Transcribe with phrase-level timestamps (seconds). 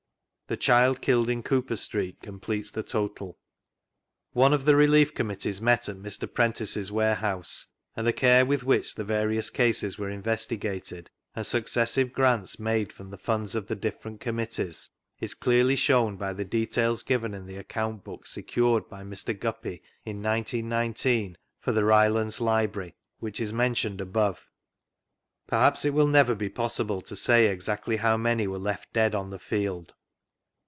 [0.47, 3.27] The child killed in Cooper Street completes the total.
[3.27, 6.27] vGoogIc 84 APPENDIX B One of the Relief Committeet met at Mr.
[6.33, 12.59] Preadce's warehouse, and the care with which the various cases were investig^ed, and successive grants
[12.59, 14.89] made from the funds i3t the different Committees,
[15.21, 19.33] is clearly shown by the details given in the account book secured by Mr.
[19.39, 22.93] Guppy in 1919 for the Rylaads Library,
[23.23, 24.49] «4iich is mentioned above.
[25.49, 29.29] Periiaps it will never be possible to say exactly bow many were left dead on
[29.29, 29.93] the field.